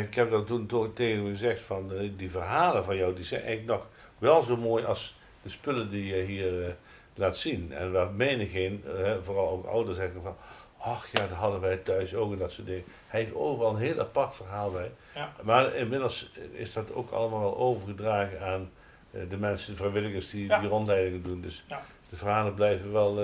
[0.00, 3.42] ik heb dat toen to- tegen hem gezegd van die verhalen van jou, die zijn
[3.42, 3.86] eigenlijk nog
[4.18, 6.70] wel zo mooi als de spullen die je hier eh,
[7.14, 7.72] laat zien.
[7.72, 10.36] En waar menigeen, eh, vooral ook ouders zeggen van,
[10.78, 12.84] ach ja, dat hadden wij thuis ook en dat soort dingen.
[13.06, 14.90] Hij heeft overal een heel apart verhaal bij.
[15.14, 15.32] Ja.
[15.42, 18.70] Maar inmiddels is dat ook allemaal wel overgedragen aan
[19.10, 20.60] eh, de mensen, de vrijwilligers die Ja.
[20.60, 21.40] die rondleidingen doen.
[21.40, 21.82] Dus Ja.
[22.08, 23.14] de verhalen blijven wel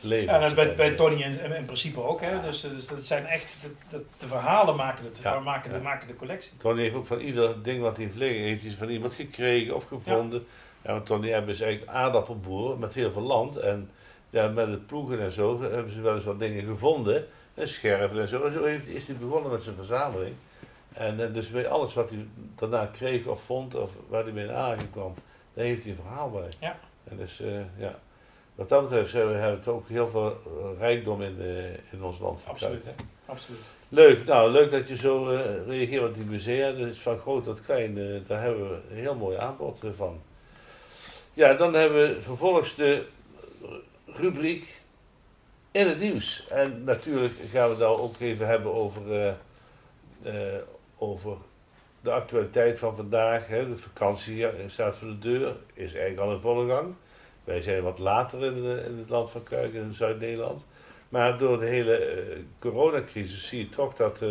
[0.00, 0.34] leven.
[0.34, 2.20] Ja, dat is bij, bij Tony in, in, in principe ook.
[2.20, 2.40] Hè?
[2.40, 5.38] Dus, dus dat zijn echt, de, de, de verhalen maken, het, Ja.
[5.40, 6.52] maken, de, maken de collectie.
[6.56, 9.74] Tony heeft ook van ieder ding wat hij heeft liggen, heeft hij van iemand gekregen
[9.74, 10.46] of gevonden.
[10.88, 13.56] Ja, want Tony hebben is eigenlijk aardappelboer met heel veel land.
[13.56, 13.90] En
[14.30, 17.26] ja, met het ploegen en zo hebben ze wel eens wat dingen gevonden.
[17.54, 18.42] En scherven en zo.
[18.42, 20.34] En zo heeft, is hij begonnen met zijn verzameling.
[20.92, 24.44] En eh, dus bij alles wat hij daarna kreeg of vond of waar hij mee
[24.44, 25.14] in aanraking kwam,
[25.54, 26.48] daar heeft hij een verhaal bij.
[26.60, 26.78] Ja.
[27.04, 27.98] En dus eh, ja,
[28.54, 32.02] wat dat betreft hebben we hebben we ook heel veel eh, rijkdom in, eh, in
[32.02, 32.42] ons land.
[32.46, 32.86] Absoluut.
[32.86, 32.92] hè.
[33.26, 33.60] Absoluut.
[33.88, 35.24] Leuk, nou leuk dat je zo
[35.66, 36.72] reageert op die musea.
[36.72, 37.94] Dat is van groot tot klein,
[38.26, 40.20] daar hebben we een heel mooi aanbod van.
[41.38, 43.04] Ja, dan hebben we vervolgens de
[44.06, 44.82] rubriek
[45.70, 46.46] in het nieuws.
[46.48, 49.28] En natuurlijk gaan we nou ook even hebben over, eh,
[50.22, 50.60] eh,
[50.96, 51.36] over
[52.00, 53.46] de actualiteit van vandaag.
[53.46, 53.68] Hè.
[53.68, 56.94] De vakantie staat voor de deur, is eigenlijk al in volle gang.
[57.44, 60.66] Wij zijn wat later in, eh, het land van Kuik, in Zuid-Nederland.
[61.08, 62.26] Maar door de hele
[62.58, 64.24] coronacrisis zie je toch dat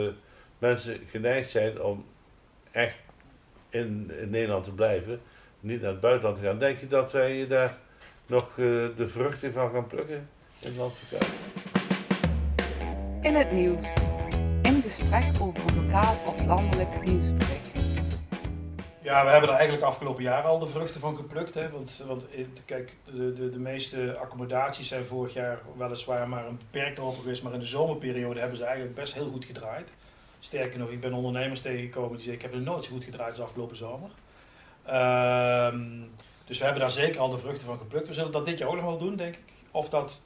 [0.58, 2.06] mensen geneigd zijn om
[2.72, 2.98] echt
[3.70, 5.22] in Nederland te blijven,
[5.68, 6.58] niet naar het buitenland te gaan.
[6.58, 7.78] Denk je dat wij daar
[8.26, 8.56] nog eh,
[8.96, 11.32] de vruchten van gaan plukken in het land van Kuik?
[13.22, 13.88] In het nieuws.
[14.62, 17.76] In gesprek over een lokaal of landelijk nieuwsbericht.
[19.02, 21.54] Ja, we hebben er eigenlijk afgelopen jaar al de vruchten van geplukt.
[21.54, 21.70] Hè?
[21.70, 26.58] Want, want eh, kijk, de, de, de meeste accommodaties zijn vorig jaar weliswaar maar een
[26.58, 27.44] beperkte open geweest.
[27.44, 29.90] Maar in de zomerperiode hebben ze eigenlijk best heel goed gedraaid.
[30.40, 33.30] Sterker nog, ik ben ondernemers tegengekomen die zeggen ik heb het nooit zo goed gedraaid
[33.30, 34.10] als afgelopen zomer.
[34.88, 35.80] Ehm,
[36.46, 38.08] dus we hebben daar zeker al de vruchten van geplukt.
[38.08, 39.54] We zullen dat dit jaar ook nog wel doen, denk ik.
[39.72, 40.22] Of dat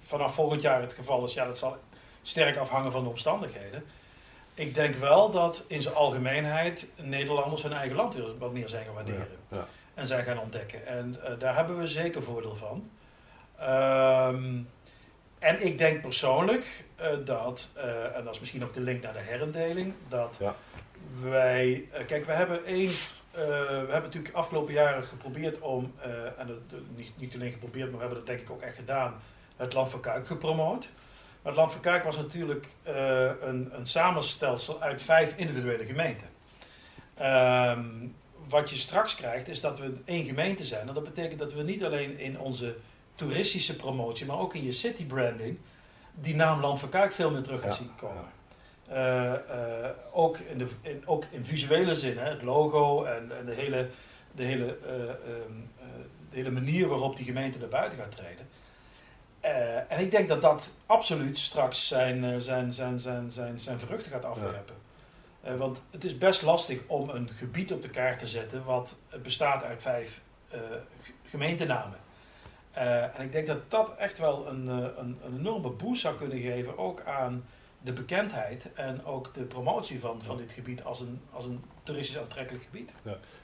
[0.00, 1.76] vanaf volgend jaar het geval is, ja, dat zal
[2.22, 3.84] sterk afhangen van de omstandigheden.
[4.54, 8.84] Ik denk wel dat in zijn algemeenheid Nederlanders hun eigen land weer wat meer zijn
[8.84, 9.26] gaan waarderen.
[9.50, 9.66] Ja, ja.
[9.94, 10.86] En zijn gaan ontdekken.
[10.86, 12.90] En eh, daar hebben we zeker voordeel van.
[13.58, 14.58] Ehm,
[15.38, 19.12] en ik denk persoonlijk eh, dat, eh, en dat is misschien ook de link naar
[19.12, 20.54] de herindeling, dat Ja.
[21.20, 22.90] wij, kijk, we hebben één,
[23.32, 26.66] eh, we hebben natuurlijk afgelopen jaren geprobeerd om, eh, en
[26.96, 29.14] niet, niet alleen geprobeerd, maar we hebben dat denk ik ook echt gedaan,
[29.56, 30.88] het Land van Kuik gepromoot.
[31.42, 36.26] Maar het Land van Kuik was natuurlijk eh, een, een samenstelsel uit vijf individuele gemeenten.
[37.14, 37.84] Ehm,
[38.48, 40.88] wat je straks krijgt is dat we één gemeente zijn.
[40.88, 42.76] En dat betekent dat we niet alleen in onze
[43.14, 45.58] toeristische promotie, maar ook in je city branding,
[46.14, 48.24] die naam Land van Kuik veel meer terug gaat Ja, zien komen.
[48.92, 53.46] Eh, eh, ook, in de, in, ook in visuele zin, hè, het logo en, en
[53.46, 53.88] de, hele,
[54.32, 55.10] de, hele, eh, ehm,
[55.78, 55.86] eh,
[56.30, 58.48] de hele manier waarop die gemeente naar buiten gaat treden.
[59.88, 64.24] En ik denk dat dat absoluut straks zijn, zijn, zijn, zijn, zijn, zijn vruchten gaat
[64.24, 64.74] afwerpen.
[65.56, 69.64] Want het is best lastig om een gebied op de kaart te zetten wat bestaat
[69.64, 70.20] uit vijf
[71.24, 71.98] gemeentenamen.
[72.72, 76.78] En ik denk dat dat echt wel een, een, een enorme boost zou kunnen geven,
[76.78, 77.44] ook aan
[77.82, 82.18] de bekendheid en ook de promotie van, van dit gebied als een, als een toeristisch
[82.18, 82.92] aantrekkelijk gebied.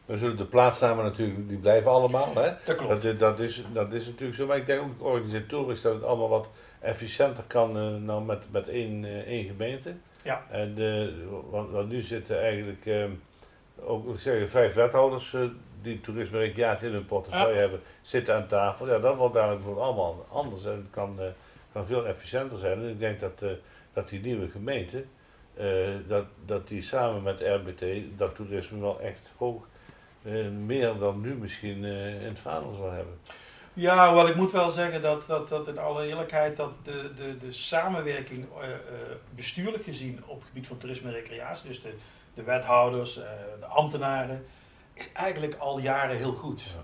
[0.05, 2.35] We zullen de plaatsnamen natuurlijk, die blijven allemaal.
[2.35, 2.53] Hè?
[2.65, 2.89] Dat klopt.
[2.93, 4.47] Dat, is- dat, is, dat is natuurlijk zo.
[4.47, 6.49] Maar ik denk ook organisatorisch dat het allemaal wat
[6.81, 9.95] efficiënter kan eh, nou met, met één, eh, één gemeente.
[10.23, 10.45] Ja.
[10.51, 11.09] En eh,
[11.51, 13.05] want, want nu zitten eigenlijk eh,
[13.81, 15.37] ook wat zeg je, vijf wethouders
[15.83, 18.89] die toerisme recreatie in hun portefeuille hebben, zitten aan tafel.
[18.89, 21.19] Ja, dat wordt dadelijk wordt allemaal anders en het kan,
[21.73, 22.79] kan veel efficiënter zijn.
[22.83, 23.43] En ik denk dat,
[23.93, 25.05] dat die nieuwe gemeente,
[25.59, 27.85] eh, dat, dat die samen met RBT
[28.17, 29.67] dat toerisme wel echt hoog
[30.23, 33.19] eh, meer dan nu misschien eh, in het vaandel zal hebben.
[33.73, 37.37] Ja, wel, ik moet wel zeggen dat, dat, dat in alle eerlijkheid dat de, de,
[37.37, 38.47] de samenwerking
[39.35, 41.95] bestuurlijk gezien op het gebied van toerisme en recreatie, dus de,
[42.35, 43.15] de wethouders,
[43.61, 44.45] de ambtenaren,
[44.95, 46.75] is eigenlijk al jaren heel goed.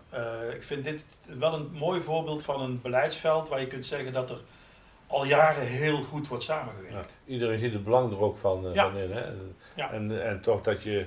[0.54, 4.30] Ik vind dit wel een mooi voorbeeld van een beleidsveld waar je kunt zeggen dat
[4.30, 4.38] er
[5.06, 6.94] al jaren heel goed wordt samengewerkt.
[6.94, 8.90] Ja, iedereen ziet het belang er ook van, eh, Ja.
[8.90, 9.10] van in.
[9.10, 9.22] Hè?
[9.74, 9.90] Ja.
[9.92, 11.06] En, en toch dat je,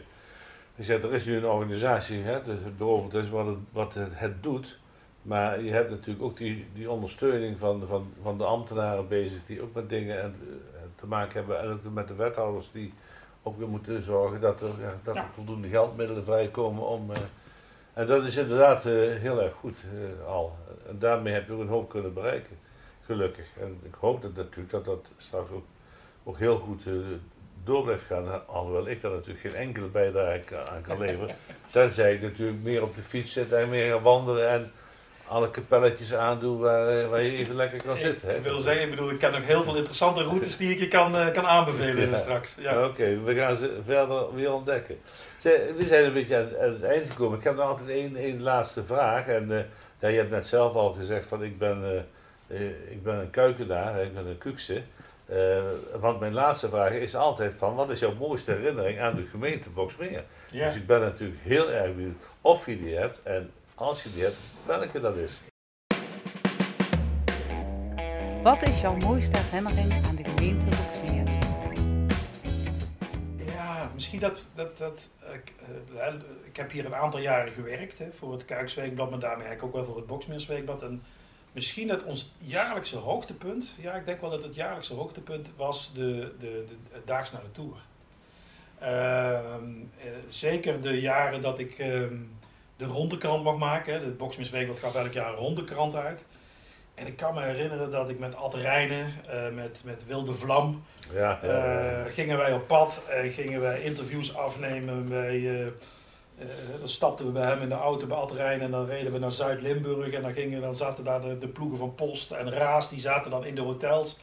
[0.76, 3.58] je zegt, er is nu een organisatie, hè, dus het bureau voor toerisme, wat, het,
[3.72, 4.80] wat het, het doet.
[5.22, 9.62] Maar je hebt natuurlijk ook die, die ondersteuning van, van, van de ambtenaren bezig, die
[9.62, 11.60] ook met dingen en, eh, te maken hebben.
[11.60, 12.94] En ook met de wethouders die
[13.44, 17.12] ook weer moeten zorgen dat er, ja, dat er voldoende geldmiddelen vrijkomen om...
[17.12, 17.18] eh,
[17.94, 19.84] en dat is inderdaad heel erg goed
[20.28, 20.56] al.
[20.90, 22.58] En daarmee heb je ook een hoop kunnen bereiken.
[23.08, 23.46] Gelukkig.
[23.62, 25.66] En ik hoop dat natuurlijk dat dat straks ook,
[26.24, 26.94] ook heel goed eh,
[27.64, 28.48] door blijft gaan.
[28.48, 31.36] Alhoewel ik daar natuurlijk geen enkele bijdrage aan kan leveren.
[31.72, 34.72] Tenzij ik natuurlijk meer op de fiets zit en meer ga wandelen en
[35.28, 38.28] alle kapelletjes aandoe waar, eh, waar je even lekker kan zitten.
[38.28, 38.36] Hè?
[38.36, 40.88] Ik wil zeggen, ik bedoel, ik ken nog heel veel interessante routes die ik je
[40.88, 42.16] kan, eh, kan aanbevelen Ja.
[42.16, 42.56] straks.
[42.60, 42.86] Ja.
[42.86, 44.98] Oké, we gaan ze verder weer ontdekken.
[45.42, 47.38] We zijn een beetje aan het, aan het eind gekomen.
[47.38, 49.28] Ik heb nog altijd één, één laatste vraag.
[49.28, 49.64] En eh,
[50.00, 52.06] ja, je hebt net zelf al gezegd van ik ben,
[52.90, 54.82] ik ben een kuikenaar, hè, ik ben een kukse.
[55.26, 55.64] Eh,
[56.00, 59.70] want mijn laatste vraag is altijd van wat is jouw mooiste herinnering aan de gemeente
[59.70, 60.24] Boksmeer?
[60.52, 60.66] Ja.
[60.66, 64.24] Dus ik ben natuurlijk heel erg benieuwd of je die hebt en als je die
[64.24, 65.40] hebt, welke dat is.
[68.44, 71.28] Wat is jouw mooiste herinnering aan de gemeente Boksmeer?
[73.46, 75.54] Ja, misschien dat, dat, dat ik,
[75.98, 79.76] eh, ik heb hier een aantal jaren gewerkt hè, voor het Kuiksweekblad, maar daarmee eigenlijk
[79.76, 80.82] ook wel voor het Boksmeersweekblad.
[80.82, 81.04] En
[81.58, 86.34] misschien dat ons jaarlijkse hoogtepunt, ja, ik denk wel dat het jaarlijkse hoogtepunt was de,
[86.40, 87.76] de, de, Daags naar de Tour.
[88.80, 89.64] Ehm,
[89.98, 92.16] eh, zeker de jaren dat ik ehm,
[92.76, 93.94] de rondekrant mag maken.
[93.94, 94.00] Hè.
[94.00, 96.24] De Boksmeersweekblad gaf elk jaar een rondekrant uit.
[96.96, 100.84] En ik kan me herinneren dat ik met Ad Rijnen, eh, met, met Wilde Vlam,
[101.14, 102.04] Ja, ja, ja.
[102.06, 105.10] eh, gingen wij op pad en gingen wij interviews afnemen.
[105.10, 105.72] Bij,
[106.38, 108.86] eh, eh, dan stapten we bij hem in de auto bij Ad Rijn en dan
[108.86, 110.12] reden we naar Zuid-Limburg.
[110.14, 113.32] En dan, gingen, dan zaten daar de, de ploegen van Post en Raas, die zaten
[113.32, 114.18] dan in de hotels.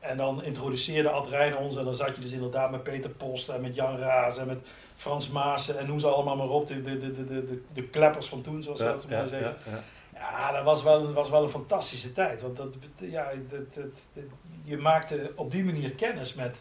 [0.00, 3.48] En dan introduceerde Ad Rijn ons en dan zat je dus inderdaad met Peter Post
[3.48, 6.80] en met Jan Raas en met Frans Maassen en hoe ze allemaal maar op, de,
[6.82, 9.56] de, de, de, de, de kleppers van toen, zoals ze Ja, dat ja, maar zeggen.
[9.64, 9.82] ja, ja.
[10.14, 12.40] Ja, dat was wel, een- was wel een fantastische tijd.
[12.42, 14.24] Want dat, ja, dat, dat, dat-
[14.64, 16.60] je maakte op die manier kennis met,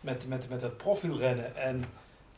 [0.00, 1.56] met, met, met het profielrennen.
[1.56, 1.84] En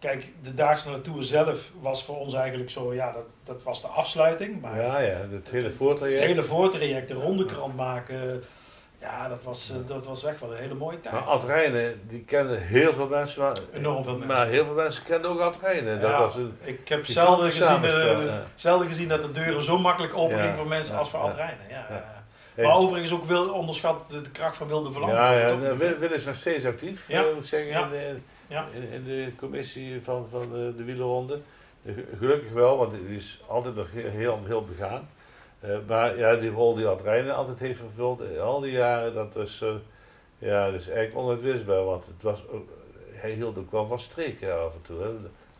[0.02, 3.86] kijk, de Daagse Naartoe zelf was voor ons eigenlijk zo, ja, dat, dat was de
[3.86, 4.60] afsluiting.
[4.60, 6.22] Maar Ja, ja, het hele het voortraject.
[6.24, 8.42] hele voortraject, de rondekrant maken,
[9.00, 11.14] ja, dat was, eh, dat was echt wel een hele mooie tijd.
[11.14, 13.42] Maar Ad Rijnen, die kenden heel veel mensen.
[13.42, 14.36] Maar, Enorm veel mensen.
[14.36, 16.00] Maar heel veel mensen kenden ook Ad Rijnen.
[16.00, 18.42] Dat Ja, was een, ik heb zelden gezien, eh, ja.
[18.54, 21.24] zelden gezien dat de deuren zo makkelijk open Ja, voor mensen als voor ja.
[21.26, 21.68] Ad Rijnen.
[21.68, 21.86] Ja.
[22.54, 22.64] Hey.
[22.64, 25.12] Maar overigens ook wil onderschat de, de kracht van Wilde Verlang.
[25.12, 27.88] ja, ja, de- Wil, is nog steeds actief, Ja, eh, moet ik zeggen, ja,
[28.52, 28.66] ja.
[28.72, 31.38] in, in de commissie van, van de, de wielerronde.
[32.18, 35.08] Gelukkig wel, want die is altijd nog heel, heel, begaan.
[35.60, 39.36] Eh, maar ja, die rol die Ad Rijnen altijd heeft vervuld, al die jaren, dat
[39.36, 39.68] is, eh,
[40.38, 41.84] ja, dat is eigenlijk onuitwisbaar.
[41.84, 42.68] Want het was, ook-
[43.10, 45.00] hij hield ook wel van streken af en toe.
[45.02, 45.08] Hè.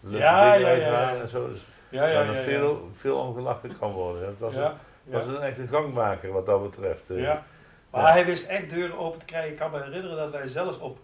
[0.01, 1.21] Leuke Ja, dingen ja, ja, ja.
[1.21, 1.49] en zo.
[1.49, 4.27] Dus Ja, ja, er veel, veel om gelachen kan worden.
[4.27, 4.71] Het was, een,
[5.05, 7.11] was een echt een gangmaker wat dat betreft.
[7.11, 7.21] eh.
[7.21, 7.45] Ja.
[7.91, 9.51] Maar hij wist echt deuren open te krijgen.
[9.51, 10.99] Ik kan me herinneren dat wij zelfs op,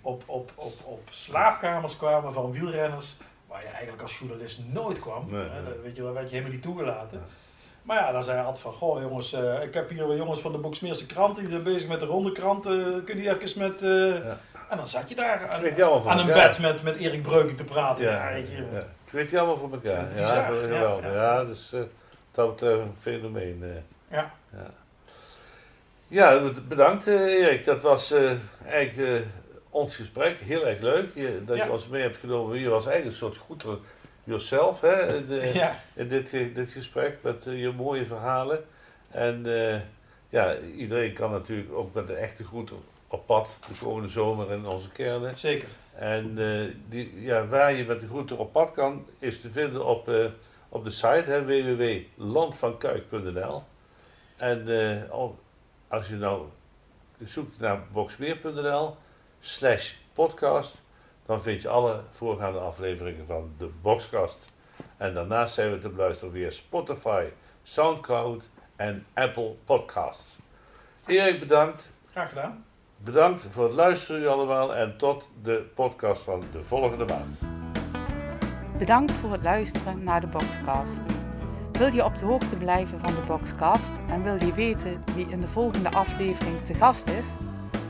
[0.00, 3.16] op, op, op, op slaapkamers kwamen van wielrenners.
[3.46, 5.26] Waar je eigenlijk als journalist nooit kwam.
[5.30, 5.64] Nee, Hè, nee.
[5.64, 7.18] dat weet je, wel, werd je helemaal niet toegelaten.
[7.18, 7.24] Ja.
[7.82, 10.40] Maar ja, dan zei hij altijd van, goh jongens, eh, ik heb hier wel jongens
[10.40, 12.66] van de Boksmeerse krant, die zijn bezig met de ronde krant.
[12.66, 12.72] eh
[13.04, 13.82] kun je even met...
[13.82, 14.38] eh, Ja.
[14.68, 17.64] En dan zat je daar aan, je van een bed met, met Erik Breuking te
[17.64, 18.04] praten.
[18.04, 18.56] Ja, weet je.
[18.72, 18.78] ja.
[18.78, 20.16] Ik weet die allemaal voor elkaar.
[20.16, 21.04] Ja, Bizar, ja, geweldig.
[21.04, 21.12] ja.
[21.12, 21.80] Ja, dus eh,
[22.32, 23.58] dat betreft een fenomeen.
[23.62, 24.16] eh.
[24.16, 24.30] Ja.
[24.52, 24.66] ja.
[26.08, 27.64] Ja, bedankt eh, Erik.
[27.64, 28.30] Dat was eh,
[28.66, 29.26] eigenlijk eh,
[29.78, 30.36] ons gesprek.
[30.38, 31.64] Heel erg leuk je, dat Ja.
[31.64, 32.56] je ons mee hebt genomen.
[32.56, 33.78] Hier was eigenlijk een soort goederen,
[34.24, 38.64] yourself hè, in, de- Ja, in dit, dit gesprek met eh, je mooie verhalen.
[39.10, 39.80] En eh,
[40.28, 42.72] ja, iedereen kan natuurlijk ook met de echte groet
[43.08, 45.36] op pad de komende zomer in onze kernen.
[45.38, 45.68] zeker.
[45.94, 49.84] En eh, die, ja, waar je met de groeten op pad kan, is te vinden
[49.84, 50.10] op,
[50.68, 53.62] op de site www.landvankuik.nl.
[54.36, 54.66] En
[55.10, 55.38] al-
[55.88, 56.42] als je nou
[57.24, 58.96] zoekt naar boxmeer.nl
[59.40, 60.82] slash podcast,
[61.26, 64.52] dan vind je alle voorgaande afleveringen van de Boxcast.
[64.96, 67.24] En daarnaast zijn we te beluisteren via Spotify,
[67.62, 70.38] Soundcloud en Apple Podcasts.
[71.06, 71.92] Erik, bedankt.
[72.10, 72.64] Graag gedaan.
[72.96, 74.74] Bedankt voor het luisteren, u allemaal.
[74.74, 77.38] En tot de podcast van de volgende maand.
[78.78, 81.02] Bedankt voor het luisteren naar de Boxcast.
[81.72, 85.40] Wil je op de hoogte blijven van de Boxcast en wil je weten wie in
[85.40, 87.26] de volgende aflevering te gast is?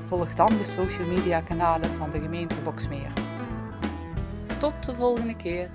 [0.08, 3.12] Volg dan de social media kanalen van de gemeente Boxmeer.
[4.58, 5.70] Tot de volgende keer.